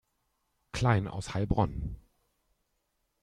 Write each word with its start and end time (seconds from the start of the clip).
Klein 0.71 1.05
aus 1.07 1.35
Heilbronn. 1.35 1.95